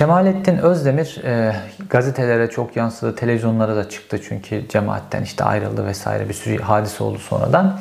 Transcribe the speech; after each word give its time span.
Kemalettin 0.00 0.56
Özdemir 0.56 1.24
e, 1.24 1.56
gazetelere 1.90 2.50
çok 2.50 2.76
yansıdı, 2.76 3.16
televizyonlara 3.16 3.76
da 3.76 3.88
çıktı 3.88 4.20
çünkü 4.28 4.68
cemaatten 4.68 5.22
işte 5.22 5.44
ayrıldı 5.44 5.86
vesaire 5.86 6.28
bir 6.28 6.34
sürü 6.34 6.62
hadise 6.62 7.04
oldu 7.04 7.18
sonradan. 7.18 7.80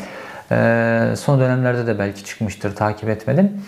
E, 0.51 1.13
son 1.17 1.39
dönemlerde 1.39 1.87
de 1.87 1.99
belki 1.99 2.25
çıkmıştır, 2.25 2.75
takip 2.75 3.09
etmedim. 3.09 3.61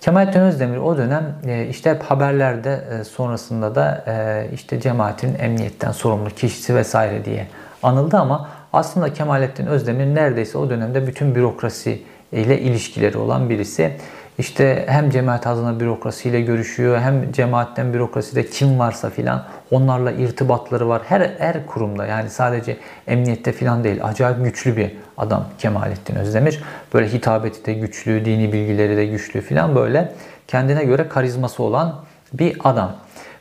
Kemalettin 0.00 0.40
Özdemir 0.40 0.76
o 0.76 0.96
dönem 0.96 1.34
e, 1.46 1.66
işte 1.66 1.90
hep 1.90 2.02
haberlerde 2.02 2.84
e, 2.90 3.04
sonrasında 3.04 3.74
da 3.74 4.04
e, 4.06 4.46
işte 4.54 4.80
cemaatin 4.80 5.38
emniyetten 5.38 5.92
sorumlu 5.92 6.30
kişisi 6.30 6.74
vesaire 6.74 7.24
diye 7.24 7.46
anıldı 7.82 8.16
ama 8.16 8.48
aslında 8.72 9.12
Kemalettin 9.12 9.66
Özdemir 9.66 10.14
neredeyse 10.14 10.58
o 10.58 10.70
dönemde 10.70 11.06
bütün 11.06 11.34
bürokrasi 11.34 12.02
ile 12.32 12.60
ilişkileri 12.60 13.18
olan 13.18 13.50
birisi. 13.50 13.92
İşte 14.38 14.84
hem 14.88 15.10
cemaat 15.10 15.46
adına 15.46 15.80
bürokrasiyle 15.80 16.40
görüşüyor 16.40 16.98
hem 16.98 17.32
cemaatten 17.32 17.94
bürokraside 17.94 18.46
kim 18.46 18.78
varsa 18.78 19.10
filan 19.10 19.44
onlarla 19.70 20.12
irtibatları 20.12 20.88
var. 20.88 21.02
Her 21.08 21.30
her 21.38 21.66
kurumda 21.66 22.06
yani 22.06 22.30
sadece 22.30 22.76
emniyette 23.06 23.52
filan 23.52 23.84
değil. 23.84 24.04
Acayip 24.04 24.44
güçlü 24.44 24.76
bir 24.76 24.96
adam 25.16 25.44
Kemalettin 25.58 26.14
Özdemir. 26.14 26.62
Böyle 26.94 27.08
hitabeti 27.08 27.66
de 27.66 27.72
güçlü, 27.72 28.24
dini 28.24 28.52
bilgileri 28.52 28.96
de 28.96 29.06
güçlü 29.06 29.40
filan 29.40 29.74
böyle 29.74 30.12
kendine 30.48 30.84
göre 30.84 31.08
karizması 31.08 31.62
olan 31.62 31.94
bir 32.32 32.56
adam. 32.64 32.96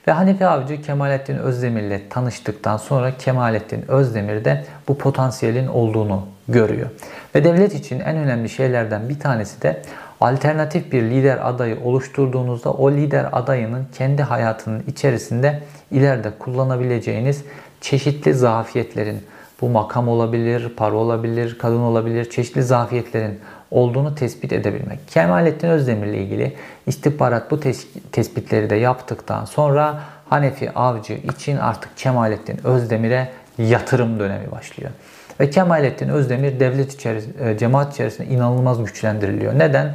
Ve 0.08 0.12
Hanifi 0.12 0.48
Avcı 0.48 0.82
Kemalettin 0.82 1.38
Özdemir'le 1.38 2.00
tanıştıktan 2.10 2.78
sonra 2.78 3.18
Kemalettin 3.18 3.92
Özdemir 3.92 4.46
de 4.46 4.66
bu 4.88 4.98
potansiyelin 4.98 5.68
olduğunu 5.68 6.28
görüyor. 6.48 6.90
Ve 7.36 7.44
devlet 7.44 7.76
için 7.76 8.00
en 8.00 8.18
önemli 8.18 8.50
şeylerden 8.50 9.10
bir 9.10 9.20
tanesi 9.20 9.62
de 9.62 9.82
alternatif 10.24 10.92
bir 10.92 11.02
lider 11.02 11.50
adayı 11.50 11.78
oluşturduğunuzda 11.84 12.74
o 12.74 12.92
lider 12.92 13.26
adayının 13.32 13.88
kendi 13.98 14.24
hayatının 14.24 14.84
içerisinde 14.88 15.60
ileride 15.92 16.32
kullanabileceğiniz 16.40 17.44
çeşitli 17.82 18.34
zafiyetlerin 18.34 19.24
bu 19.62 19.70
makam 19.70 20.08
olabilir, 20.08 20.70
para 20.78 20.96
olabilir, 20.96 21.58
kadın 21.60 21.80
olabilir, 21.80 22.30
çeşitli 22.30 22.64
zafiyetlerin 22.64 23.40
olduğunu 23.72 24.16
tespit 24.16 24.54
edebilmek. 24.54 25.08
Kemalettin 25.08 25.70
Özdemir 25.70 26.08
ile 26.08 26.18
ilgili 26.18 26.54
istihbarat 26.88 27.52
bu 27.52 27.60
tes 27.60 27.88
tespitleri 28.12 28.70
de 28.70 28.76
yaptıktan 28.76 29.46
sonra 29.46 30.00
Hanefi 30.30 30.72
Avcı 30.72 31.14
için 31.14 31.58
artık 31.58 31.98
Kemalettin 31.98 32.68
Özdemir'e 32.68 33.30
yatırım 33.58 34.20
dönemi 34.20 34.52
başlıyor. 34.52 34.92
Ve 35.40 35.50
Kemalettin 35.50 36.10
Özdemir 36.10 36.60
devlet 36.60 36.94
içerisinde, 36.94 37.58
cemaat 37.58 37.94
içerisinde 37.94 38.28
inanılmaz 38.28 38.84
güçlendiriliyor. 38.84 39.60
Neden? 39.60 39.94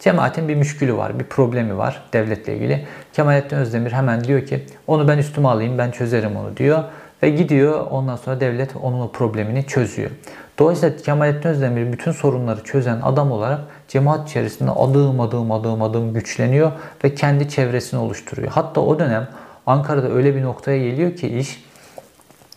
Cemaatin 0.00 0.48
bir 0.48 0.54
müşkülü 0.54 0.96
var, 0.96 1.18
bir 1.18 1.24
problemi 1.24 1.78
var 1.78 2.02
devletle 2.12 2.56
ilgili. 2.56 2.86
Kemalettin 3.12 3.56
Özdemir 3.56 3.92
hemen 3.92 4.24
diyor 4.24 4.46
ki 4.46 4.64
onu 4.86 5.08
ben 5.08 5.18
üstüme 5.18 5.48
alayım, 5.48 5.78
ben 5.78 5.90
çözerim 5.90 6.36
onu 6.36 6.56
diyor. 6.56 6.84
Ve 7.22 7.30
gidiyor 7.30 7.86
ondan 7.90 8.16
sonra 8.16 8.40
devlet 8.40 8.76
onun 8.76 9.00
o 9.00 9.10
problemini 9.12 9.66
çözüyor. 9.66 10.10
Dolayısıyla 10.58 10.96
Kemalettin 10.96 11.48
Özdemir 11.48 11.92
bütün 11.92 12.12
sorunları 12.12 12.64
çözen 12.64 13.00
adam 13.02 13.32
olarak 13.32 13.60
cemaat 13.88 14.28
içerisinde 14.28 14.70
adım 14.70 15.20
adım 15.20 15.52
adım 15.52 15.82
adım 15.82 16.14
güçleniyor 16.14 16.72
ve 17.04 17.14
kendi 17.14 17.48
çevresini 17.48 18.00
oluşturuyor. 18.00 18.48
Hatta 18.48 18.80
o 18.80 18.98
dönem 18.98 19.28
Ankara'da 19.66 20.10
öyle 20.10 20.34
bir 20.34 20.42
noktaya 20.42 20.78
geliyor 20.78 21.16
ki 21.16 21.38
iş 21.38 21.64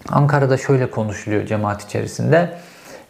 Ankara'da 0.09 0.57
şöyle 0.57 0.91
konuşuluyor 0.91 1.45
cemaat 1.45 1.83
içerisinde. 1.83 2.49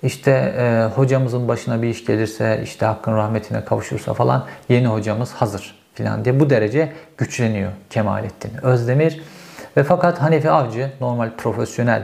İşte 0.03 0.31
e, 0.31 0.85
hocamızın 0.95 1.47
başına 1.47 1.81
bir 1.81 1.87
iş 1.87 2.05
gelirse, 2.05 2.61
işte 2.63 2.85
hakkın 2.85 3.15
rahmetine 3.15 3.65
kavuşursa 3.65 4.13
falan 4.13 4.45
yeni 4.69 4.87
hocamız 4.87 5.33
hazır 5.33 5.75
filan 5.93 6.25
diye 6.25 6.39
bu 6.39 6.49
derece 6.49 6.91
güçleniyor 7.17 7.71
Kemalettin 7.89 8.65
Özdemir. 8.65 9.21
Ve 9.77 9.83
fakat 9.83 10.21
Hanefi 10.21 10.49
Avcı 10.49 10.91
normal 11.01 11.29
profesyonel 11.37 12.03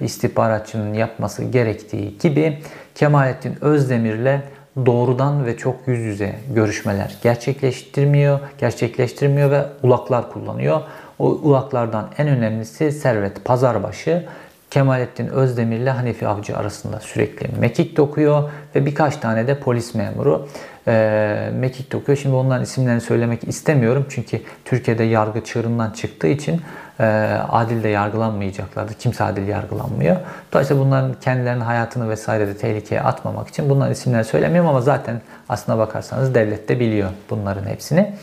bir 0.00 0.04
istihbaratçının 0.04 0.94
yapması 0.94 1.44
gerektiği 1.44 2.18
gibi 2.18 2.58
Kemalettin 2.94 3.64
Özdemir'le 3.64 4.40
doğrudan 4.86 5.46
ve 5.46 5.56
çok 5.56 5.76
yüz 5.86 5.98
yüze 5.98 6.34
görüşmeler 6.54 7.16
gerçekleştirmiyor, 7.22 8.40
gerçekleştirmiyor 8.58 9.50
ve 9.50 9.62
ulaklar 9.82 10.32
kullanıyor. 10.32 10.80
O 11.18 11.26
ulaklardan 11.26 12.10
en 12.18 12.28
önemlisi 12.28 12.92
Servet 12.92 13.44
Pazarbaşı. 13.44 14.24
Kemalettin 14.74 15.28
Özdemir 15.28 15.78
ile 15.78 15.90
Hanefi 15.90 16.28
Avcı 16.28 16.56
arasında 16.56 17.00
sürekli 17.00 17.58
mekik 17.60 17.96
dokuyor 17.96 18.50
ve 18.74 18.86
birkaç 18.86 19.16
tane 19.16 19.46
de 19.46 19.58
polis 19.58 19.94
memuru 19.94 20.48
e, 20.88 21.50
mekik 21.54 21.92
dokuyor. 21.92 22.18
Şimdi 22.18 22.34
onların 22.34 22.62
isimlerini 22.62 23.00
söylemek 23.00 23.48
istemiyorum 23.48 24.06
çünkü 24.08 24.40
Türkiye'de 24.64 25.04
yargı 25.04 25.44
çığırından 25.44 25.90
çıktığı 25.90 26.26
için 26.26 26.60
e, 27.00 27.04
adil 27.48 27.82
de 27.82 27.88
yargılanmayacaklardı. 27.88 28.94
Kimse 28.94 29.24
adil 29.24 29.48
yargılanmıyor. 29.48 30.16
Dolayısıyla 30.52 30.84
bunların 30.84 31.14
kendilerinin 31.20 31.64
hayatını 31.64 32.08
vesaire 32.10 32.46
de 32.46 32.56
tehlikeye 32.56 33.00
atmamak 33.00 33.48
için 33.48 33.70
bunların 33.70 33.92
isimlerini 33.92 34.24
söylemiyorum 34.24 34.70
ama 34.70 34.80
zaten 34.80 35.20
aslına 35.48 35.78
bakarsanız 35.78 36.34
devlet 36.34 36.68
de 36.68 36.80
biliyor 36.80 37.10
bunların 37.30 37.66
hepsini. 37.66 38.14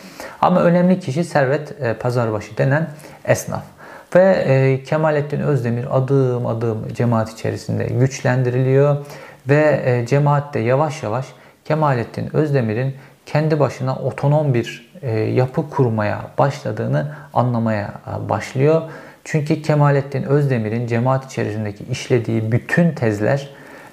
Ama 0.41 0.61
önemli 0.61 0.99
kişi 0.99 1.23
Servet 1.23 1.81
e, 1.81 1.93
Pazarbaşı 1.93 2.57
denen 2.57 2.87
esnaf. 3.25 3.63
Ve 4.15 4.43
e, 4.47 4.83
Kemalettin 4.83 5.39
Özdemir 5.39 5.97
adım 5.97 6.45
adım 6.45 6.87
cemaat 6.93 7.31
içerisinde 7.31 7.83
güçlendiriliyor 7.83 8.97
ve 9.49 9.81
e, 9.85 10.05
cemaat 10.07 10.53
de 10.53 10.59
yavaş 10.59 11.03
yavaş 11.03 11.25
Kemalettin 11.65 12.35
Özdemir'in 12.35 12.95
kendi 13.25 13.59
başına 13.59 13.95
otonom 13.95 14.53
bir 14.53 14.91
e, 15.01 15.19
yapı 15.19 15.69
kurmaya 15.69 16.21
başladığını 16.37 17.15
anlamaya 17.33 17.93
e, 18.07 18.29
başlıyor. 18.29 18.81
Çünkü 19.23 19.61
Kemalettin 19.61 20.23
Özdemir'in 20.23 20.87
cemaat 20.87 21.25
içerisindeki 21.25 21.83
işlediği 21.83 22.51
bütün 22.51 22.91
tezler 22.91 23.49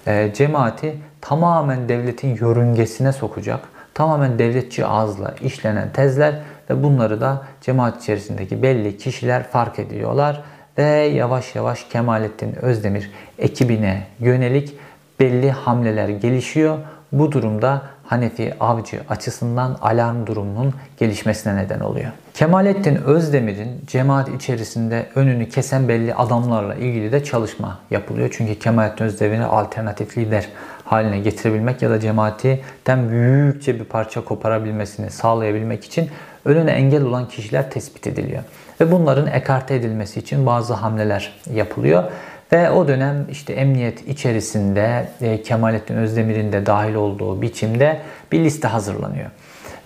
e, 0.07 0.35
cemaati 0.35 0.97
tamamen 1.21 1.89
devletin 1.89 2.37
yörüngesine 2.37 3.13
sokacak. 3.13 3.61
Tamamen 3.95 4.39
devletçi 4.39 4.87
ağızla 4.87 5.35
işlenen 5.43 5.93
tezler 5.93 6.35
ve 6.71 6.83
bunları 6.83 7.21
da 7.21 7.43
cemaat 7.61 8.03
içerisindeki 8.03 8.63
belli 8.63 8.99
kişiler 8.99 9.43
fark 9.43 9.79
ediyorlar 9.79 10.43
ve 10.79 10.85
yavaş 10.93 11.55
yavaş 11.55 11.85
Kemalettin 11.85 12.55
Özdemir 12.55 13.11
ekibine 13.39 14.07
yönelik 14.19 14.75
belli 15.21 15.51
hamleler 15.51 16.09
gelişiyor. 16.09 16.79
Bu 17.13 17.33
durumda 17.33 17.83
Hanefi 18.05 18.55
Avcı 18.61 19.01
açısından 19.09 19.77
alarm 19.81 20.27
durumunun 20.27 20.75
gelişmesine 20.99 21.57
neden 21.57 21.81
oluyor. 21.81 22.11
Kemalettin 22.35 22.97
Özdemir'in 22.97 23.81
cemaat 23.87 24.29
içerisinde 24.29 25.07
önünü 25.15 25.49
kesen 25.49 25.89
belli 25.89 26.15
adamlarla 26.15 26.75
ilgili 26.75 27.13
de 27.13 27.25
çalışma 27.25 27.79
yapılıyor. 27.91 28.35
Çünkü 28.39 28.59
Kemalettin 28.59 29.05
Özdemir'i 29.05 29.45
alternatif 29.45 30.19
lider 30.19 30.49
haline 30.85 31.19
getirebilmek 31.19 31.83
ya 31.83 31.91
da 31.91 32.01
cemaatten 32.01 33.11
büyükçe 33.11 33.81
bir 33.81 33.85
parça 33.85 34.25
koparabilmesini 34.25 35.11
sağlayabilmek 35.11 35.85
için 35.85 36.11
önüne 36.49 36.71
engel 36.71 37.03
olan 37.03 37.29
kişiler 37.29 37.71
tespit 37.71 38.07
ediliyor. 38.07 38.43
Ve 38.81 38.93
bunların 38.93 39.27
ekarte 39.27 39.75
edilmesi 39.75 40.21
için 40.21 40.47
bazı 40.47 40.75
hamleler 40.75 41.33
yapılıyor. 41.55 42.05
Ve 42.53 42.71
o 42.71 42.89
dönem 42.89 43.27
işte 43.31 43.53
emniyet 43.53 44.09
içerisinde 44.09 45.09
e, 45.21 45.43
Kemalettin 45.43 45.97
Özdemir'in 45.97 46.53
de 46.53 46.67
dahil 46.67 46.95
olduğu 46.95 47.43
biçimde 47.43 48.01
bir 48.33 48.41
liste 48.41 48.69
hazırlanıyor. 48.69 49.31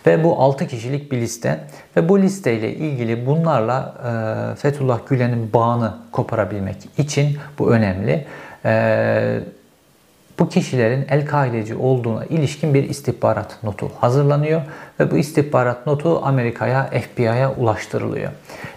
Ve 0.07 0.25
bu 0.25 0.39
6 0.39 0.67
kişilik 0.67 1.13
bir 1.13 1.17
liste. 1.17 1.61
Ve 1.97 2.09
bu 2.09 2.23
listeyle 2.23 2.75
ilgili 2.75 3.27
bunlarla 3.27 3.95
e, 4.53 4.57
Fethullah 4.57 5.01
Gülen'in 5.09 5.53
bağını 5.53 5.95
koparabilmek 6.13 6.77
için 6.99 7.39
bu 7.59 7.73
önemli. 7.73 8.27
E, 8.65 9.41
bu 10.39 10.49
kişilerin 10.49 11.07
El-Kaideci 11.09 11.75
olduğuna 11.75 12.25
ilişkin 12.25 12.75
bir 12.75 12.89
istihbarat 12.89 13.63
notu 13.63 13.91
hazırlanıyor 14.01 14.63
ve 15.01 15.11
bu 15.11 15.17
istihbarat 15.17 15.87
notu 15.87 16.21
Amerika'ya, 16.25 16.91
FBI'ye 16.91 17.49
ulaştırılıyor. 17.49 18.31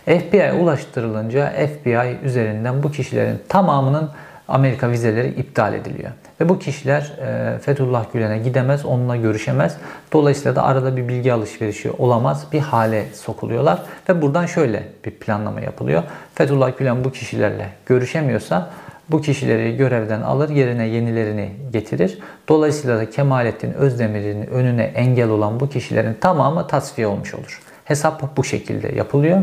FBI'ye 0.05 0.53
ulaştırılınca 0.53 1.49
FBI 1.49 2.17
üzerinden 2.23 2.83
bu 2.83 2.91
kişilerin 2.91 3.39
tamamının 3.49 4.09
Amerika 4.47 4.89
vizeleri 4.89 5.27
iptal 5.27 5.73
ediliyor. 5.73 6.11
Ve 6.41 6.49
bu 6.49 6.59
kişiler 6.59 7.13
e, 7.21 7.59
Fethullah 7.59 8.05
Gülen'e 8.13 8.37
gidemez, 8.37 8.85
onunla 8.85 9.15
görüşemez. 9.15 9.77
Dolayısıyla 10.13 10.55
da 10.55 10.63
arada 10.63 10.97
bir 10.97 11.07
bilgi 11.07 11.33
alışverişi 11.33 11.91
olamaz 11.91 12.45
bir 12.53 12.59
hale 12.59 13.05
sokuluyorlar. 13.13 13.81
Ve 14.09 14.21
buradan 14.21 14.45
şöyle 14.45 14.83
bir 15.05 15.11
planlama 15.11 15.61
yapılıyor. 15.61 16.03
Fethullah 16.35 16.77
Gülen 16.77 17.03
bu 17.03 17.11
kişilerle 17.11 17.69
görüşemiyorsa 17.85 18.69
bu 19.09 19.21
kişileri 19.21 19.77
görevden 19.77 20.21
alır, 20.21 20.49
yerine 20.49 20.87
yenilerini 20.87 21.49
getirir. 21.71 22.19
Dolayısıyla 22.47 22.97
da 22.97 23.09
Kemalettin 23.09 23.73
Özdemir'in 23.73 24.47
önüne 24.47 24.83
engel 24.83 25.29
olan 25.29 25.59
bu 25.59 25.69
kişilerin 25.69 26.13
tamamı 26.13 26.67
tasfiye 26.67 27.07
olmuş 27.07 27.33
olur. 27.33 27.61
Hesap 27.85 28.37
bu 28.37 28.43
şekilde 28.43 28.95
yapılıyor. 28.95 29.41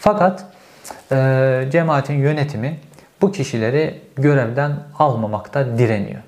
Fakat 0.00 0.44
e, 1.12 1.68
cemaatin 1.72 2.14
yönetimi 2.14 2.78
bu 3.22 3.32
kişileri 3.32 4.00
görevden 4.16 4.72
almamakta 4.98 5.78
direniyor. 5.78 6.20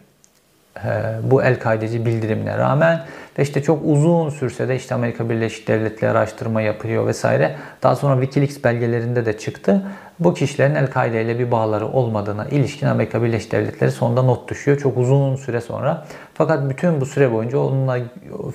bu 1.23 1.43
El-Kaideci 1.43 2.07
bildirimine 2.07 2.59
rağmen 2.59 3.05
ve 3.39 3.43
işte 3.43 3.63
çok 3.63 3.83
uzun 3.85 4.31
sürse 4.31 4.69
de 4.69 4.77
işte 4.77 4.95
Amerika 4.95 5.31
Birleşik 5.31 5.69
Devletleri 5.69 6.11
araştırma 6.11 6.63
yapıyor 6.63 7.07
vesaire. 7.07 7.57
Daha 7.83 7.97
sonra 7.97 8.21
Wikileaks 8.21 8.65
belgelerinde 8.65 9.27
de 9.27 9.39
çıktı. 9.39 9.83
Bu 10.21 10.35
kişilerin 10.35 10.75
El-Kaide 10.75 11.23
ile 11.23 11.39
bir 11.39 11.51
bağları 11.51 11.87
olmadığına 11.87 12.45
ilişkin 12.45 12.87
Amerika 12.87 13.23
Birleşik 13.23 13.53
Devletleri 13.53 13.91
sonunda 13.91 14.23
not 14.23 14.49
düşüyor. 14.49 14.79
Çok 14.79 14.99
uzun 14.99 15.37
süre 15.37 15.61
sonra. 15.61 16.07
Fakat 16.35 16.71
bütün 16.71 17.01
bu 17.01 17.07
süre 17.07 17.33
boyunca 17.33 17.59
onunla 17.59 17.99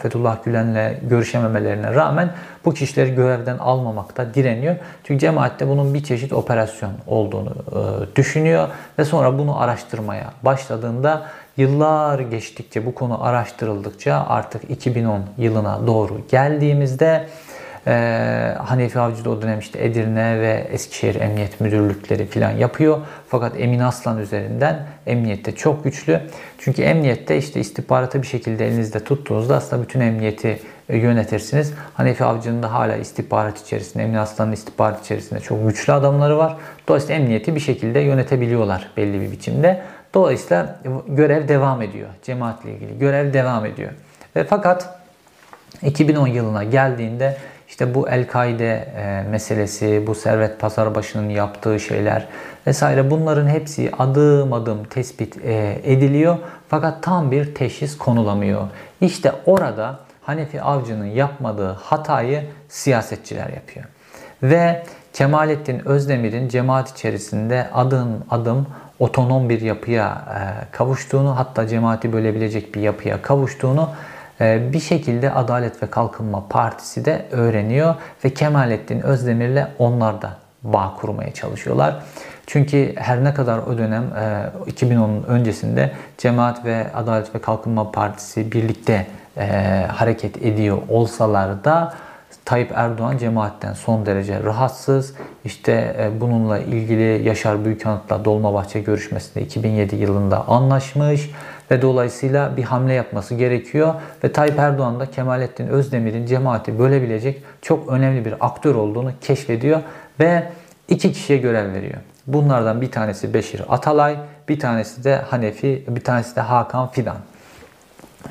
Fethullah 0.01 0.43
Gülen'le 0.43 0.99
görüşememelerine 1.09 1.93
rağmen 1.93 2.33
bu 2.65 2.73
kişileri 2.73 3.15
görevden 3.15 3.57
almamakta 3.57 4.33
direniyor. 4.33 4.75
Çünkü 5.03 5.19
cemaatte 5.19 5.67
bunun 5.67 5.93
bir 5.93 6.03
çeşit 6.03 6.33
operasyon 6.33 6.91
olduğunu 7.07 7.49
e, 7.49 8.15
düşünüyor 8.15 8.67
ve 8.99 9.05
sonra 9.05 9.37
bunu 9.37 9.61
araştırmaya 9.61 10.33
başladığında 10.43 11.25
Yıllar 11.57 12.19
geçtikçe 12.19 12.85
bu 12.85 12.95
konu 12.95 13.23
araştırıldıkça 13.23 14.25
artık 14.29 14.69
2010 14.69 15.21
yılına 15.37 15.87
doğru 15.87 16.21
geldiğimizde 16.31 17.27
e, 17.87 18.55
Hanefi 18.57 18.99
Avcı 18.99 19.25
da 19.25 19.29
o 19.29 19.41
dönem 19.41 19.59
işte 19.59 19.85
Edirne 19.85 20.39
ve 20.39 20.67
Eskişehir 20.71 21.15
Emniyet 21.15 21.61
Müdürlükleri 21.61 22.25
falan 22.25 22.51
yapıyor. 22.51 22.97
Fakat 23.27 23.59
Emin 23.59 23.79
Aslan 23.79 24.17
üzerinden 24.17 24.85
emniyette 25.07 25.55
çok 25.55 25.83
güçlü. 25.83 26.21
Çünkü 26.57 26.81
emniyette 26.81 27.37
işte 27.37 27.59
istihbaratı 27.59 28.21
bir 28.21 28.27
şekilde 28.27 28.67
elinizde 28.67 29.03
tuttuğunuzda 29.03 29.55
aslında 29.55 29.83
bütün 29.83 29.99
emniyeti 29.99 30.59
e, 30.89 30.97
yönetirsiniz. 30.97 31.73
Hanefi 31.93 32.23
Avcı'nın 32.23 32.63
da 32.63 32.73
hala 32.73 32.95
istihbarat 32.95 33.61
içerisinde, 33.61 34.03
Emin 34.03 34.15
Aslan'ın 34.15 34.51
istihbarat 34.51 35.05
içerisinde 35.05 35.39
çok 35.39 35.67
güçlü 35.67 35.93
adamları 35.93 36.37
var. 36.37 36.57
Dolayısıyla 36.87 37.15
emniyeti 37.15 37.55
bir 37.55 37.59
şekilde 37.59 37.99
yönetebiliyorlar 37.99 38.91
belli 38.97 39.21
bir 39.21 39.31
biçimde. 39.31 39.81
Dolayısıyla 40.13 40.79
görev 41.07 41.47
devam 41.47 41.81
ediyor. 41.81 42.09
Cemaatle 42.23 42.71
ilgili 42.71 42.99
görev 42.99 43.33
devam 43.33 43.65
ediyor. 43.65 43.91
Ve 44.35 44.43
fakat 44.43 44.99
2010 45.81 46.27
yılına 46.27 46.63
geldiğinde 46.63 47.37
işte 47.67 47.93
bu 47.95 48.09
El-Kaide 48.09 48.87
e, 48.97 49.29
meselesi, 49.29 50.07
bu 50.07 50.15
Servet 50.15 50.59
Pazarbaşı'nın 50.59 51.29
yaptığı 51.29 51.79
şeyler 51.79 52.27
vesaire 52.67 53.11
bunların 53.11 53.47
hepsi 53.47 53.91
adım 53.99 54.53
adım 54.53 54.83
tespit 54.83 55.37
e, 55.45 55.79
ediliyor. 55.83 56.37
Fakat 56.69 57.03
tam 57.03 57.31
bir 57.31 57.55
teşhis 57.55 57.97
konulamıyor. 57.97 58.61
İşte 59.01 59.31
orada 59.45 59.99
Hanefi 60.21 60.61
Avcı'nın 60.61 61.05
yapmadığı 61.05 61.71
hatayı 61.71 62.43
siyasetçiler 62.69 63.49
yapıyor. 63.49 63.85
Ve 64.43 64.83
Kemalettin 65.13 65.87
Özdemir'in 65.87 66.49
cemaat 66.49 66.91
içerisinde 66.91 67.67
adım 67.73 68.23
adım 68.29 68.67
otonom 68.99 69.49
bir 69.49 69.61
yapıya 69.61 70.25
e, 70.29 70.71
kavuştuğunu 70.71 71.37
hatta 71.37 71.67
cemaati 71.67 72.13
bölebilecek 72.13 72.75
bir 72.75 72.81
yapıya 72.81 73.21
kavuştuğunu 73.21 73.89
bir 74.39 74.79
şekilde 74.79 75.31
Adalet 75.31 75.83
ve 75.83 75.87
Kalkınma 75.87 76.47
Partisi 76.49 77.05
de 77.05 77.25
öğreniyor 77.31 77.95
ve 78.25 78.29
Kemalettin 78.29 78.99
Özdemir'le 78.99 79.67
onlar 79.79 80.21
da 80.21 80.29
bağ 80.63 80.93
kurmaya 81.01 81.33
çalışıyorlar. 81.33 81.95
Çünkü 82.47 82.93
her 82.95 83.23
ne 83.23 83.33
kadar 83.33 83.57
o 83.57 83.77
dönem 83.77 84.03
2010'un 84.67 85.23
e, 85.23 85.25
öncesinde 85.25 85.91
Cemaat 86.17 86.65
ve 86.65 86.87
Adalet 86.93 87.35
ve 87.35 87.39
Kalkınma 87.39 87.91
Partisi 87.91 88.51
birlikte 88.51 89.05
hareket 89.87 90.37
ediyor 90.37 90.77
olsalar 90.89 91.63
da 91.63 91.93
Tayyip 92.45 92.71
Erdoğan 92.75 93.17
cemaatten 93.17 93.73
son 93.73 94.05
derece 94.05 94.43
rahatsız. 94.43 95.13
İşte 95.45 95.95
e, 95.99 96.21
bununla 96.21 96.59
ilgili 96.59 97.27
Yaşar 97.27 97.65
Büyükanıt'la 97.65 98.25
Dolmabahçe 98.25 98.79
görüşmesinde 98.79 99.45
2007 99.45 99.95
yılında 99.95 100.47
anlaşmış 100.47 101.31
ve 101.71 101.81
dolayısıyla 101.81 102.57
bir 102.57 102.63
hamle 102.63 102.93
yapması 102.93 103.35
gerekiyor. 103.35 103.93
Ve 104.23 104.31
Tayyip 104.31 104.59
Erdoğan 104.59 104.99
da 104.99 105.11
Kemalettin 105.11 105.67
Özdemir'in 105.67 106.25
cemaati 106.25 106.79
bölebilecek 106.79 107.43
çok 107.61 107.89
önemli 107.89 108.25
bir 108.25 108.33
aktör 108.39 108.75
olduğunu 108.75 109.11
keşfediyor 109.21 109.81
ve 110.19 110.43
iki 110.87 111.13
kişiye 111.13 111.39
görev 111.39 111.73
veriyor. 111.73 111.97
Bunlardan 112.27 112.81
bir 112.81 112.91
tanesi 112.91 113.33
Beşir 113.33 113.61
Atalay, 113.69 114.17
bir 114.49 114.59
tanesi 114.59 115.03
de 115.03 115.15
Hanefi, 115.15 115.83
bir 115.87 116.03
tanesi 116.03 116.35
de 116.35 116.41
Hakan 116.41 116.87
Fidan. 116.87 117.17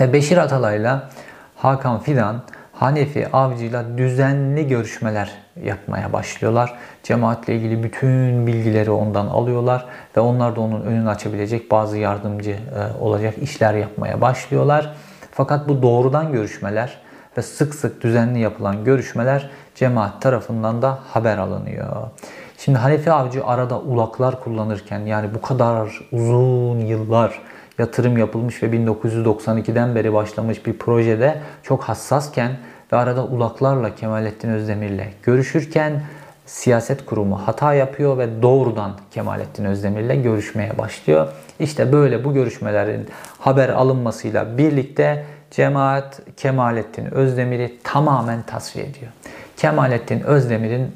Ve 0.00 0.12
Beşir 0.12 0.36
Atalay'la 0.36 1.10
Hakan 1.56 2.00
Fidan 2.00 2.42
Hanefi 2.84 3.28
avcıyla 3.32 3.98
düzenli 3.98 4.68
görüşmeler 4.68 5.32
yapmaya 5.64 6.12
başlıyorlar. 6.12 6.74
Cemaatle 7.02 7.56
ilgili 7.56 7.82
bütün 7.82 8.46
bilgileri 8.46 8.90
ondan 8.90 9.26
alıyorlar 9.26 9.86
ve 10.16 10.20
onlar 10.20 10.56
da 10.56 10.60
onun 10.60 10.80
önünü 10.80 11.08
açabilecek 11.08 11.70
bazı 11.70 11.98
yardımcı 11.98 12.50
e, 12.50 13.00
olacak 13.00 13.34
işler 13.42 13.74
yapmaya 13.74 14.20
başlıyorlar. 14.20 14.94
Fakat 15.30 15.68
bu 15.68 15.82
doğrudan 15.82 16.32
görüşmeler 16.32 16.98
ve 17.38 17.42
sık 17.42 17.74
sık 17.74 18.02
düzenli 18.02 18.38
yapılan 18.38 18.84
görüşmeler 18.84 19.50
cemaat 19.74 20.22
tarafından 20.22 20.82
da 20.82 20.98
haber 21.12 21.38
alınıyor. 21.38 22.10
Şimdi 22.58 22.78
Hanefi 22.78 23.12
Avcı 23.12 23.46
arada 23.46 23.80
ulaklar 23.80 24.40
kullanırken 24.40 24.98
yani 24.98 25.34
bu 25.34 25.42
kadar 25.42 26.00
uzun 26.12 26.80
yıllar 26.80 27.40
yatırım 27.78 28.18
yapılmış 28.18 28.62
ve 28.62 28.66
1992'den 28.66 29.94
beri 29.94 30.12
başlamış 30.12 30.66
bir 30.66 30.78
projede 30.78 31.40
çok 31.62 31.84
hassasken 31.84 32.50
ve 32.94 32.98
arada 32.98 33.24
ulaklarla 33.24 33.94
Kemalettin 33.94 34.48
Özdemir'le 34.48 35.04
görüşürken 35.22 36.02
siyaset 36.46 37.06
kurumu 37.06 37.40
hata 37.46 37.74
yapıyor 37.74 38.18
ve 38.18 38.42
doğrudan 38.42 38.92
Kemalettin 39.10 39.64
Özdemir'le 39.64 40.22
görüşmeye 40.22 40.78
başlıyor. 40.78 41.28
İşte 41.60 41.92
böyle 41.92 42.24
bu 42.24 42.34
görüşmelerin 42.34 43.08
haber 43.38 43.68
alınmasıyla 43.68 44.58
birlikte 44.58 45.24
cemaat 45.50 46.20
Kemalettin 46.36 47.14
Özdemir'i 47.14 47.78
tamamen 47.84 48.42
tasfiye 48.42 48.84
ediyor. 48.84 49.10
Kemalettin 49.56 50.20
Özdemir'in 50.20 50.92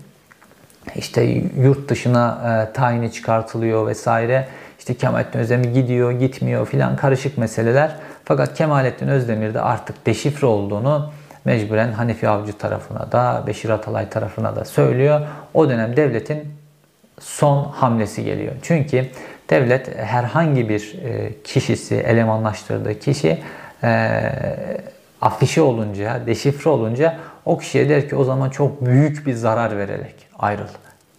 işte 0.95 1.23
yurt 1.63 1.89
dışına 1.89 2.39
e, 2.45 2.73
tayini 2.73 3.13
çıkartılıyor 3.13 3.87
vesaire. 3.87 4.49
İşte 4.79 4.95
Kemalettin 4.95 5.39
Özdemir 5.39 5.75
gidiyor, 5.75 6.13
gitmiyor 6.13 6.67
filan 6.67 6.97
karışık 6.97 7.39
meseleler. 7.39 7.97
Fakat 8.25 8.55
Kemalettin 8.55 9.09
Özdemir 9.09 9.55
de 9.55 9.61
artık 9.61 10.07
deşifre 10.07 10.47
olduğunu 10.47 11.11
mecburen 11.49 11.93
Hanefi 11.93 12.29
Avcı 12.29 12.53
tarafına 12.53 13.13
da 13.13 13.45
Beşir 13.47 13.71
Atalay 13.71 14.09
tarafına 14.09 14.57
da 14.57 14.65
söylüyor. 14.65 15.21
O 15.55 15.69
dönem 15.69 15.97
devletin 15.97 16.53
son 17.21 17.65
hamlesi 17.65 18.25
geliyor. 18.25 18.53
Çünkü 18.63 19.07
devlet 19.51 19.99
herhangi 19.99 20.69
bir 20.69 20.95
e, 21.05 21.43
kişisi, 21.45 21.95
elemanlaştırdığı 21.95 22.99
kişi 22.99 23.39
e, 23.83 24.21
afişe 25.21 25.63
olunca, 25.63 26.21
deşifre 26.27 26.71
olunca 26.71 27.17
o 27.45 27.59
kişiye 27.59 27.89
der 27.89 28.09
ki 28.09 28.17
o 28.17 28.25
zaman 28.25 28.51
çok 28.51 28.87
büyük 28.87 29.27
bir 29.27 29.33
zarar 29.35 29.79
vererek 29.79 30.15
ayrıl 30.39 30.69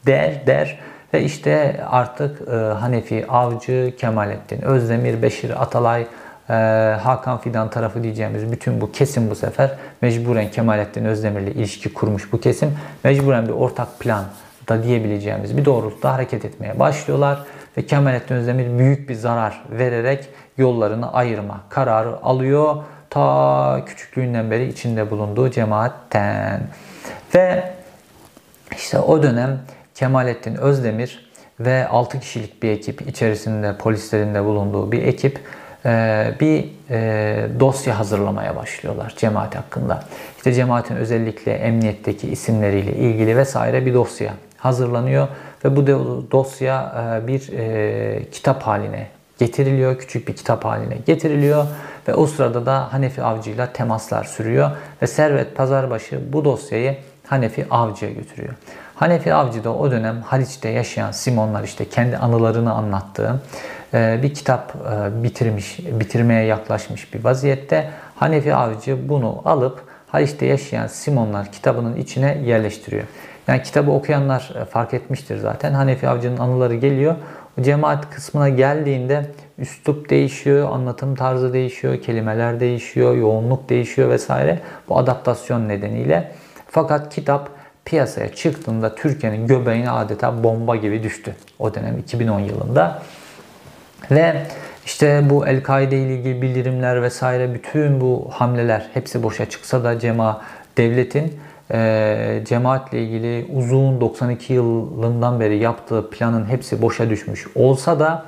der 0.06 0.48
der 0.48 0.80
ve 1.14 1.24
işte 1.24 1.82
artık 1.90 2.48
e, 2.48 2.56
Hanefi 2.56 3.26
Avcı, 3.30 3.94
Kemalettin 3.98 4.62
Özdemir, 4.62 5.22
Beşir 5.22 5.62
Atalay, 5.62 6.08
e, 6.50 6.54
Hakan 7.02 7.38
Fidan 7.38 7.70
tarafı 7.70 8.04
diyeceğimiz 8.04 8.52
bütün 8.52 8.82
bu 8.82 8.92
kesim 8.92 9.30
bu 9.30 9.36
sefer 9.36 9.72
mecburen 10.02 10.52
Kemalettin 10.52 11.06
Özdemir 11.06 11.42
ile 11.42 11.52
ilişki 11.52 11.94
kurmuş 11.94 12.34
bu 12.34 12.40
kesim. 12.40 12.78
Mecburen 13.04 13.48
bir 13.48 13.54
ortak 13.54 14.00
plan 14.00 14.26
da 14.70 14.84
diyebileceğimiz 14.84 15.58
bir 15.58 15.66
doğrultuda 15.66 16.14
hareket 16.14 16.46
etmeye 16.46 16.80
başlıyorlar 16.80 17.44
ve 17.78 17.86
Kemalettin 17.86 18.36
Özdemir 18.36 18.80
büyük 18.80 19.10
bir 19.10 19.16
zarar 19.16 19.62
vererek 19.72 20.28
yollarını 20.58 21.14
ayırma 21.14 21.62
kararı 21.70 22.24
alıyor. 22.24 22.76
Ta 23.10 23.86
küçüklüğünden 23.86 24.52
beri 24.52 24.68
içinde 24.68 25.12
bulunduğu 25.12 25.52
cemaatten. 25.52 26.62
Ve 27.36 27.74
işte 28.76 29.00
o 29.00 29.24
dönem 29.24 29.60
Kemalettin 29.96 30.56
Özdemir 30.56 31.30
ve 31.60 31.88
6 31.88 32.20
kişilik 32.20 32.64
bir 32.64 32.70
ekip 32.70 33.10
içerisinde 33.10 33.78
polislerin 33.78 34.36
de 34.36 34.46
bulunduğu 34.46 34.92
bir 34.92 35.04
ekip 35.04 35.40
bir 36.40 36.66
e, 36.90 37.48
dosya 37.60 38.00
hazırlamaya 38.00 38.56
başlıyorlar 38.56 39.14
cemaat 39.18 39.56
hakkında. 39.56 40.04
İşte 40.38 40.54
cemaatin 40.54 40.96
özellikle 40.96 41.54
emniyetteki 41.54 42.32
isimleriyle 42.32 42.94
ilgili 42.96 43.38
vesaire 43.38 43.86
bir 43.86 43.94
dosya 43.94 44.34
hazırlanıyor 44.58 45.28
ve 45.66 45.76
bu 45.76 45.88
dosya 46.32 46.94
e, 47.24 47.28
bir 47.28 47.42
kitap 48.32 48.64
haline 48.64 49.08
getiriliyor. 49.40 49.98
Küçük 49.98 50.28
bir 50.28 50.36
kitap 50.36 50.66
haline 50.66 50.98
getiriliyor 51.06 51.66
ve 52.08 52.14
o 52.14 52.28
sırada 52.28 52.66
da 52.66 52.94
Hanefi 52.94 53.24
Avcı'yla 53.24 53.74
temaslar 53.74 54.24
sürüyor 54.24 54.72
ve 55.02 55.08
Servet 55.08 55.56
Pazarbaşı 55.56 56.34
bu 56.34 56.46
dosyayı 56.46 56.98
Hanefi 57.28 57.66
Avcı'ya 57.72 58.12
götürüyor. 58.12 58.54
Hanefi 58.96 59.34
Avcı 59.34 59.64
da 59.64 59.74
o 59.74 59.92
dönem 59.92 60.22
Haliç'te 60.22 60.70
yaşayan 60.70 61.12
Simonlar 61.12 61.64
işte 61.64 61.90
kendi 61.90 62.18
anılarını 62.18 62.74
anlattığı 62.74 63.30
e, 63.30 63.79
bir 63.94 64.34
kitap 64.34 64.76
e, 64.76 65.24
bitirmiş, 65.24 65.80
bitirmeye 65.80 66.46
yaklaşmış 66.46 67.14
bir 67.14 67.24
vaziyette. 67.24 67.90
Hanefi 68.16 68.56
Avcı 68.56 69.10
bunu 69.10 69.42
alıp 69.46 69.84
Haliç'te 70.08 70.46
yaşayan 70.46 70.88
Simonlar 70.88 71.52
kitabının 71.52 71.96
içine 71.96 72.38
yerleştiriyor. 72.46 73.04
Yani 73.48 73.64
kitabı 73.64 73.92
okuyanlar 73.92 74.54
e, 74.62 74.66
fark 74.66 74.94
etmiştir 74.94 75.38
zaten. 75.38 75.74
Hanefi 75.74 76.08
Avcı'nın 76.08 76.38
anıları 76.38 76.76
geliyor. 76.76 77.16
O 77.60 77.62
cemaat 77.62 78.10
kısmına 78.10 78.50
geldiğinde 78.50 79.26
üslup 79.58 80.10
değişiyor, 80.10 80.72
anlatım 80.72 81.16
tarzı 81.16 81.54
değişiyor, 81.54 82.02
kelimeler 82.02 82.60
değişiyor, 82.60 83.16
yoğunluk 83.16 83.70
değişiyor 83.70 84.10
vesaire. 84.10 84.60
Bu 84.90 84.98
adaptasyon 84.98 85.70
nedeniyle. 85.70 86.32
Fakat 86.68 87.16
kitap 87.16 87.50
piyasaya 87.86 88.36
çıktığında 88.36 88.96
Türkiye'nin 88.96 89.48
göbeğine 89.48 89.92
adeta 89.92 90.44
bomba 90.44 90.76
gibi 90.76 91.04
düştü. 91.04 91.36
O 91.60 91.74
dönem 91.74 91.98
2010 91.98 92.40
yılında. 92.40 93.02
Ve 94.12 94.46
işte 94.86 95.22
bu 95.30 95.48
El-Kaide 95.48 95.98
ile 95.98 96.16
ilgili 96.16 96.42
bildirimler 96.42 97.02
vesaire 97.02 97.54
bütün 97.54 98.02
bu 98.02 98.30
hamleler 98.32 98.90
hepsi 98.94 99.24
boşa 99.24 99.50
çıksa 99.50 99.84
da 99.84 100.00
cema 100.00 100.42
devletin 100.78 101.40
e, 101.72 102.42
cemaatle 102.46 103.04
ilgili 103.04 103.46
uzun 103.54 104.02
92 104.02 104.54
yılından 104.54 105.40
beri 105.40 105.58
yaptığı 105.58 106.10
planın 106.10 106.46
hepsi 106.46 106.82
boşa 106.82 107.10
düşmüş 107.10 107.48
olsa 107.56 108.00
da 108.00 108.26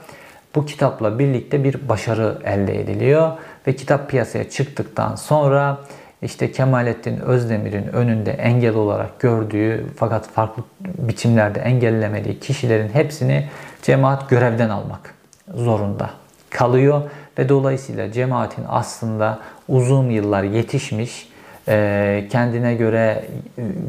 bu 0.55 0.65
kitapla 0.65 1.19
birlikte 1.19 1.63
bir 1.63 1.89
başarı 1.89 2.37
elde 2.45 2.79
ediliyor. 2.79 3.31
Ve 3.67 3.75
kitap 3.75 4.09
piyasaya 4.09 4.49
çıktıktan 4.49 5.15
sonra 5.15 5.77
işte 6.21 6.51
Kemalettin 6.51 7.17
Özdemir'in 7.19 7.87
önünde 7.87 8.31
engel 8.31 8.75
olarak 8.75 9.19
gördüğü 9.19 9.85
fakat 9.95 10.29
farklı 10.29 10.63
biçimlerde 10.97 11.59
engellemediği 11.59 12.39
kişilerin 12.39 12.89
hepsini 12.89 13.49
cemaat 13.81 14.29
görevden 14.29 14.69
almak 14.69 15.20
zorunda 15.55 16.09
kalıyor 16.49 17.01
ve 17.37 17.49
dolayısıyla 17.49 18.11
cemaatin 18.11 18.65
aslında 18.67 19.39
uzun 19.67 20.09
yıllar 20.09 20.43
yetişmiş, 20.43 21.29
e, 21.67 22.27
kendine 22.31 22.75
göre 22.75 23.25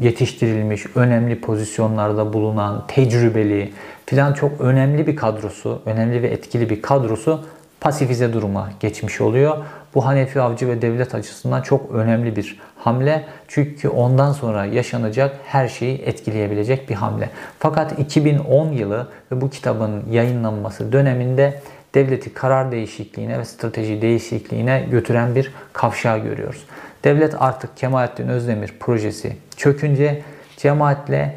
yetiştirilmiş, 0.01 0.85
önemli 0.95 1.41
pozisyonlarda 1.41 2.33
bulunan, 2.33 2.83
tecrübeli 2.87 3.71
filan 4.05 4.33
çok 4.33 4.61
önemli 4.61 5.07
bir 5.07 5.15
kadrosu, 5.15 5.81
önemli 5.85 6.21
ve 6.21 6.27
etkili 6.27 6.69
bir 6.69 6.81
kadrosu 6.81 7.45
pasifize 7.81 8.33
duruma 8.33 8.69
geçmiş 8.79 9.21
oluyor. 9.21 9.57
Bu 9.95 10.05
Hanefi 10.05 10.41
Avcı 10.41 10.67
ve 10.67 10.81
devlet 10.81 11.15
açısından 11.15 11.61
çok 11.61 11.91
önemli 11.91 12.35
bir 12.35 12.59
hamle. 12.83 13.23
Çünkü 13.47 13.89
ondan 13.89 14.31
sonra 14.31 14.65
yaşanacak 14.65 15.35
her 15.45 15.67
şeyi 15.67 15.97
etkileyebilecek 15.97 16.89
bir 16.89 16.95
hamle. 16.95 17.29
Fakat 17.59 17.99
2010 17.99 18.71
yılı 18.71 19.07
ve 19.31 19.41
bu 19.41 19.49
kitabın 19.49 20.03
yayınlanması 20.11 20.91
döneminde 20.91 21.61
devleti 21.95 22.33
karar 22.33 22.71
değişikliğine 22.71 23.39
ve 23.39 23.45
strateji 23.45 24.01
değişikliğine 24.01 24.85
götüren 24.91 25.35
bir 25.35 25.51
kavşağı 25.73 26.19
görüyoruz. 26.19 26.65
Devlet 27.03 27.41
artık 27.41 27.77
Kemalettin 27.77 28.27
Özdemir 28.27 28.73
projesi 28.79 29.37
çökünce 29.57 30.21
cemaatle 30.57 31.35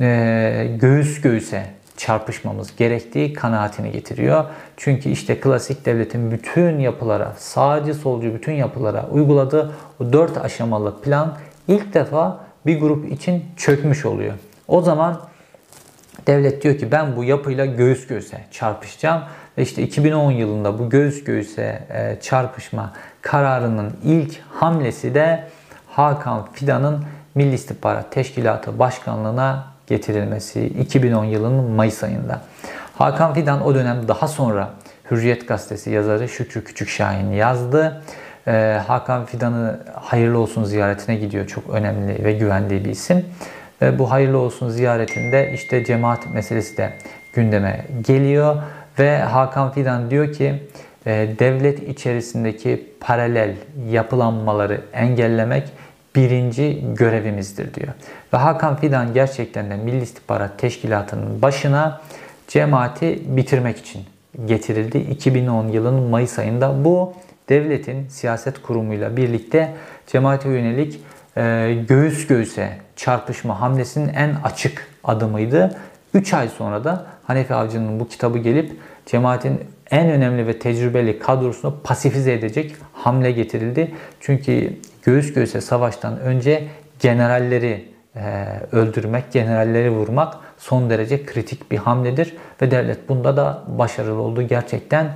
e, 0.00 0.68
göğüs 0.80 1.20
göğüse 1.20 1.66
çarpışmamız 2.02 2.76
gerektiği 2.76 3.32
kanaatini 3.32 3.92
getiriyor. 3.92 4.44
Çünkü 4.76 5.08
işte 5.08 5.40
klasik 5.40 5.86
devletin 5.86 6.30
bütün 6.30 6.78
yapılara, 6.78 7.32
sağcı 7.36 7.94
solcu 7.94 8.34
bütün 8.34 8.52
yapılara 8.52 9.08
uyguladığı 9.10 9.72
o 10.00 10.12
dört 10.12 10.38
aşamalı 10.38 11.00
plan 11.00 11.36
ilk 11.68 11.94
defa 11.94 12.40
bir 12.66 12.80
grup 12.80 13.12
için 13.12 13.44
çökmüş 13.56 14.06
oluyor. 14.06 14.34
O 14.68 14.82
zaman 14.82 15.20
devlet 16.26 16.62
diyor 16.62 16.78
ki 16.78 16.92
ben 16.92 17.16
bu 17.16 17.24
yapıyla 17.24 17.66
göğüs 17.66 18.06
göğüse 18.06 18.44
çarpışacağım. 18.50 19.22
Ve 19.58 19.62
işte 19.62 19.82
2010 19.82 20.30
yılında 20.30 20.78
bu 20.78 20.90
göğüs 20.90 21.24
göğüse 21.24 21.86
e, 21.90 22.20
çarpışma 22.20 22.92
kararının 23.20 23.92
ilk 24.04 24.40
hamlesi 24.50 25.14
de 25.14 25.44
Hakan 25.88 26.48
Fidan'ın 26.52 27.04
Milli 27.34 27.54
İstihbarat 27.54 28.12
Teşkilatı 28.12 28.78
Başkanlığına 28.78 29.71
getirilmesi 29.92 30.66
2010 30.66 31.24
yılının 31.24 31.70
Mayıs 31.70 32.04
ayında. 32.04 32.40
Hakan 32.98 33.34
Fidan 33.34 33.64
o 33.64 33.74
dönem 33.74 34.08
daha 34.08 34.28
sonra 34.28 34.70
Hürriyet 35.10 35.48
Gazetesi 35.48 35.90
yazarı 35.90 36.28
Şükrü 36.28 36.64
Küçükşahin 36.64 37.30
yazdı. 37.32 38.02
Ee, 38.46 38.80
Hakan 38.86 39.24
Fidan'ı 39.24 39.80
hayırlı 39.94 40.38
olsun 40.38 40.64
ziyaretine 40.64 41.16
gidiyor. 41.16 41.46
Çok 41.46 41.70
önemli 41.70 42.24
ve 42.24 42.32
güvendiği 42.32 42.84
bir 42.84 42.90
isim. 42.90 43.24
Ve 43.82 43.98
bu 43.98 44.10
hayırlı 44.10 44.38
olsun 44.38 44.68
ziyaretinde 44.68 45.52
işte 45.54 45.84
cemaat 45.84 46.34
meselesi 46.34 46.76
de 46.76 46.92
gündeme 47.32 47.86
geliyor. 48.06 48.56
Ve 48.98 49.18
Hakan 49.18 49.72
Fidan 49.72 50.10
diyor 50.10 50.32
ki 50.32 50.62
e, 51.06 51.28
devlet 51.38 51.88
içerisindeki 51.88 52.92
paralel 53.00 53.54
yapılanmaları 53.90 54.80
engellemek 54.92 55.64
birinci 56.16 56.84
görevimizdir 56.94 57.74
diyor. 57.74 57.92
Ve 58.34 58.36
Hakan 58.36 58.76
Fidan 58.76 59.14
gerçekten 59.14 59.70
de 59.70 59.76
Milli 59.76 60.02
İstihbarat 60.02 60.58
Teşkilatı'nın 60.58 61.42
başına 61.42 62.00
cemaati 62.48 63.22
bitirmek 63.36 63.78
için 63.78 64.02
getirildi. 64.46 64.98
2010 64.98 65.68
yılının 65.68 66.02
Mayıs 66.02 66.38
ayında 66.38 66.84
bu 66.84 67.14
devletin 67.48 68.08
siyaset 68.08 68.62
kurumuyla 68.62 69.16
birlikte 69.16 69.74
cemaate 70.06 70.48
yönelik 70.48 71.00
e, 71.36 71.74
göğüs 71.88 72.26
göğüse 72.26 72.68
çarpışma 72.96 73.60
hamlesinin 73.60 74.08
en 74.08 74.34
açık 74.44 74.86
adımıydı. 75.04 75.76
3 76.14 76.34
ay 76.34 76.48
sonra 76.48 76.84
da 76.84 77.06
Hanefi 77.24 77.54
Avcı'nın 77.54 78.00
bu 78.00 78.08
kitabı 78.08 78.38
gelip 78.38 78.72
cemaatin 79.06 79.60
en 79.90 80.10
önemli 80.10 80.46
ve 80.46 80.58
tecrübeli 80.58 81.18
kadrosunu 81.18 81.80
pasifize 81.84 82.32
edecek 82.32 82.76
hamle 82.92 83.32
getirildi. 83.32 83.94
Çünkü 84.20 84.76
göğüs 85.02 85.32
göğüse 85.32 85.60
savaştan 85.60 86.20
önce 86.20 86.68
generalleri 86.98 87.92
e, 88.16 88.46
öldürmek, 88.72 89.32
generalleri 89.32 89.90
vurmak 89.90 90.34
son 90.58 90.90
derece 90.90 91.26
kritik 91.26 91.70
bir 91.70 91.78
hamledir 91.78 92.36
ve 92.62 92.70
devlet 92.70 93.08
bunda 93.08 93.36
da 93.36 93.62
başarılı 93.66 94.20
oldu 94.20 94.42
gerçekten. 94.42 95.12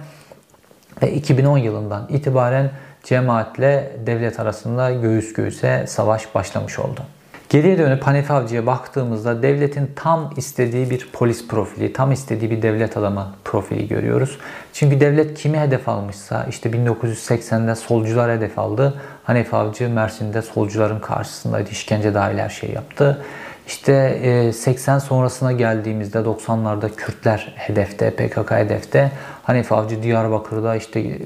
Ve 1.03 1.13
2010 1.13 1.59
yılından 1.59 2.07
itibaren 2.09 2.71
cemaatle 3.05 3.93
devlet 4.07 4.41
arasında 4.41 4.91
göğüs 4.91 5.33
göğüse 5.33 5.85
savaş 5.87 6.35
başlamış 6.35 6.79
oldu. 6.79 7.01
Geriye 7.49 7.79
dönüp 7.79 8.03
Hanefi 8.03 8.33
Avcı'ya 8.33 8.67
baktığımızda 8.67 9.43
devletin 9.43 9.91
tam 9.97 10.31
istediği 10.37 10.91
bir 10.91 11.09
polis 11.13 11.49
profili, 11.49 11.93
tam 11.93 12.13
istediği 12.13 12.51
bir 12.51 12.63
devlet 12.63 12.97
adamı 12.97 13.27
profili 13.45 13.89
görüyoruz. 13.89 14.39
Çünkü 14.73 15.01
devlet 15.01 15.39
kimi 15.39 15.59
hedef 15.59 15.89
almışsa 15.89 16.47
işte 16.51 16.71
1980'de 16.71 17.75
solcular 17.75 18.31
hedef 18.31 18.59
aldı. 18.59 18.95
Hanefi 19.27 19.57
Avcı 19.57 19.91
Mersin'de 19.91 20.43
solcuların 20.43 21.01
karşısındaydı. 21.01 21.71
işkence 21.71 22.15
dahil 22.15 22.39
her 22.39 22.49
şey 22.49 22.71
yaptı. 22.71 23.25
İşte 23.67 24.53
80 24.55 24.99
sonrasına 24.99 25.53
geldiğimizde 25.53 26.19
90'larda 26.19 26.95
Kürtler 26.97 27.55
hedefte, 27.57 28.11
PKK 28.11 28.51
hedefte. 28.51 29.11
Hanefi 29.43 29.75
Avcı 29.75 30.03
Diyarbakır'da 30.03 30.77
işte 30.77 31.19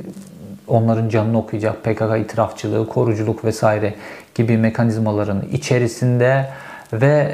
onların 0.68 1.08
canını 1.08 1.38
okuyacak 1.38 1.84
PKK 1.84 2.18
itirafçılığı, 2.18 2.88
koruculuk 2.88 3.44
vesaire 3.44 3.94
gibi 4.34 4.56
mekanizmaların 4.56 5.42
içerisinde 5.52 6.48
ve 6.92 7.32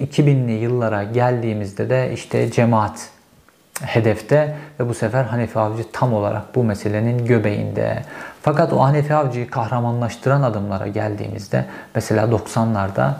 2000'li 0.00 0.52
yıllara 0.52 1.02
geldiğimizde 1.02 1.90
de 1.90 2.12
işte 2.14 2.50
cemaat 2.50 3.08
hedefte 3.80 4.56
ve 4.80 4.88
bu 4.88 4.94
sefer 4.94 5.24
Hanefi 5.24 5.58
Avcı 5.58 5.82
tam 5.92 6.14
olarak 6.14 6.54
bu 6.54 6.64
meselenin 6.64 7.26
göbeğinde. 7.26 8.02
Fakat 8.42 8.72
o 8.72 8.80
Hanefi 8.80 9.14
Avcı'yı 9.14 9.50
kahramanlaştıran 9.50 10.42
adımlara 10.42 10.86
geldiğimizde 10.86 11.64
mesela 11.94 12.24
90'larda 12.24 13.10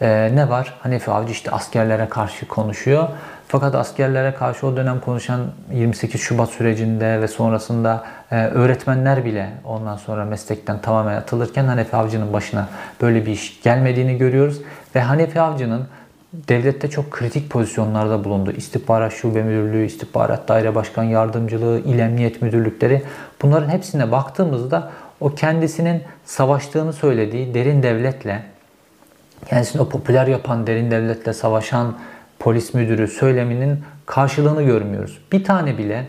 e, 0.00 0.30
ne 0.34 0.48
var? 0.48 0.74
Hanefi 0.80 1.10
Avcı 1.10 1.32
işte 1.32 1.50
askerlere 1.50 2.08
karşı 2.08 2.48
konuşuyor. 2.48 3.08
Fakat 3.48 3.74
askerlere 3.74 4.34
karşı 4.34 4.66
o 4.66 4.76
dönem 4.76 5.00
konuşan 5.00 5.40
28 5.72 6.20
Şubat 6.20 6.48
sürecinde 6.48 7.20
ve 7.20 7.28
sonrasında 7.28 8.04
e, 8.30 8.44
öğretmenler 8.46 9.24
bile 9.24 9.50
ondan 9.64 9.96
sonra 9.96 10.24
meslekten 10.24 10.80
tamamen 10.80 11.16
atılırken 11.16 11.64
Hanefi 11.64 11.96
Avcı'nın 11.96 12.32
başına 12.32 12.68
böyle 13.00 13.26
bir 13.26 13.32
iş 13.32 13.62
gelmediğini 13.62 14.18
görüyoruz. 14.18 14.60
Ve 14.94 15.00
Hanefi 15.00 15.40
Avcı'nın 15.40 15.86
devlette 16.48 16.90
çok 16.90 17.10
kritik 17.10 17.50
pozisyonlarda 17.50 18.24
bulundu. 18.24 18.52
İstihbarat 18.52 19.12
Şube 19.12 19.42
Müdürlüğü, 19.42 19.86
İstihbarat 19.86 20.48
Daire 20.48 20.74
Başkan 20.74 21.04
Yardımcılığı, 21.04 21.80
İl 21.80 21.98
Emniyet 21.98 22.42
Müdürlükleri. 22.42 23.02
Bunların 23.42 23.68
hepsine 23.68 24.12
baktığımızda 24.12 24.92
o 25.20 25.34
kendisinin 25.34 26.02
savaştığını 26.24 26.92
söylediği 26.92 27.54
derin 27.54 27.82
devletle, 27.82 28.42
kendisini 29.48 29.82
o 29.82 29.88
popüler 29.88 30.26
yapan 30.26 30.66
derin 30.66 30.90
devletle 30.90 31.32
savaşan 31.32 31.94
polis 32.38 32.74
müdürü 32.74 33.08
söyleminin 33.08 33.80
karşılığını 34.06 34.62
görmüyoruz. 34.62 35.18
Bir 35.32 35.44
tane 35.44 35.78
bile 35.78 36.06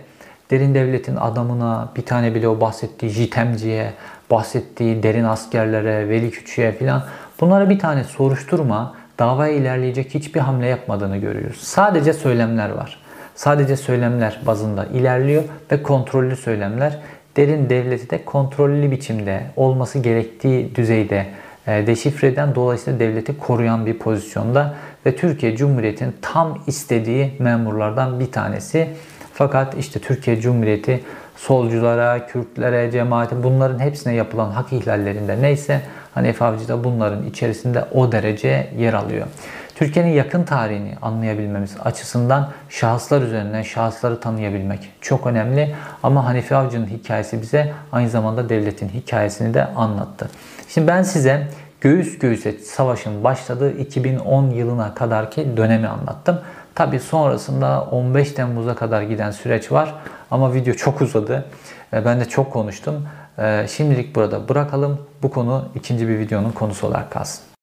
derin 0.52 0.76
devletin 0.76 1.16
adamına, 1.16 1.90
bir 1.96 2.06
tane 2.06 2.36
bile 2.36 2.48
o 2.48 2.62
bahsettiği 2.62 3.12
jitemciye, 3.12 3.94
bahsettiği 4.32 5.04
derin 5.04 5.24
askerlere, 5.24 6.10
veli 6.10 6.32
küçüğe 6.32 6.72
filan 6.72 7.04
bunlara 7.42 7.70
bir 7.70 7.80
tane 7.80 8.04
soruşturma, 8.04 8.96
davaya 9.20 9.54
ilerleyecek 9.54 10.14
hiçbir 10.14 10.40
hamle 10.40 10.68
yapmadığını 10.68 11.18
görüyoruz. 11.18 11.58
Sadece 11.58 12.14
söylemler 12.14 12.70
var. 12.70 13.00
Sadece 13.36 13.76
söylemler 13.76 14.40
bazında 14.46 14.86
ilerliyor 14.86 15.44
ve 15.72 15.84
kontrollü 15.84 16.36
söylemler 16.36 16.98
derin 17.38 17.70
devleti 17.70 18.10
de 18.10 18.26
kontrollü 18.26 18.92
biçimde 18.92 19.44
olması 19.56 20.00
gerektiği 20.00 20.76
düzeyde 20.76 21.26
e, 21.68 21.88
deşifre 21.88 22.28
eden 22.28 22.56
dolayısıyla 22.56 23.00
devleti 23.00 23.38
koruyan 23.38 23.86
bir 23.86 24.00
pozisyonda 24.00 24.76
ve 25.06 25.16
Türkiye 25.16 25.56
Cumhuriyeti'nin 25.56 26.16
tam 26.22 26.64
istediği 26.68 27.32
memurlardan 27.40 28.20
bir 28.20 28.32
tanesi. 28.32 28.88
Fakat 29.34 29.78
işte 29.78 30.00
Türkiye 30.00 30.42
Cumhuriyeti 30.42 31.04
solculara, 31.36 32.28
Kürtlere, 32.28 32.92
cemaate 32.92 33.44
bunların 33.44 33.80
hepsine 33.80 34.14
yapılan 34.14 34.52
hak 34.52 34.74
ihlallerinde 34.74 35.42
neyse 35.42 35.82
Hanefi 36.18 36.44
Avcı 36.44 36.68
da 36.68 36.84
bunların 36.84 37.26
içerisinde 37.26 37.86
o 37.94 38.12
derece 38.12 38.70
yer 38.78 38.94
alıyor. 38.94 39.28
Türkiye'nin 39.76 40.12
yakın 40.12 40.44
tarihini 40.44 40.96
anlayabilmemiz 41.02 41.78
açısından 41.84 42.50
şahıslar 42.70 43.22
üzerinden 43.22 43.62
şahısları 43.62 44.20
tanıyabilmek 44.20 44.90
çok 45.02 45.28
önemli. 45.28 45.76
Ama 46.04 46.26
Hanefi 46.26 46.56
Avcı'nın 46.56 46.88
hikayesi 46.88 47.42
bize 47.42 47.74
aynı 47.92 48.10
zamanda 48.10 48.50
devletin 48.50 48.90
hikayesini 48.90 49.54
de 49.54 49.66
anlattı. 49.66 50.30
Şimdi 50.70 50.88
ben 50.88 51.02
size 51.02 51.48
göğüs 51.82 52.20
göğüse 52.20 52.52
savaşın 52.52 53.24
başladığı 53.24 53.78
2010 53.78 54.50
yılına 54.50 54.94
kadarki 54.94 55.58
dönemi 55.58 55.88
anlattım. 55.88 56.40
Tabi 56.76 57.00
sonrasında 57.00 57.82
15 57.92 58.32
Temmuz'a 58.32 58.76
kadar 58.76 59.02
giden 59.02 59.32
süreç 59.32 59.72
var 59.72 59.94
ama 60.32 60.54
video 60.54 60.74
çok 60.74 61.02
uzadı. 61.02 61.46
E, 61.94 62.06
Ben 62.06 62.20
de 62.20 62.26
çok 62.26 62.54
konuştum. 62.54 63.08
E, 63.40 63.68
Şimdilik 63.68 64.16
burada 64.16 64.50
bırakalım. 64.50 65.00
Bu 65.24 65.30
konu 65.32 65.66
ikinci 65.76 66.08
bir 66.08 66.20
videonun 66.20 66.52
konusu 66.52 66.88
olarak 66.88 67.12
kalsın. 67.12 67.57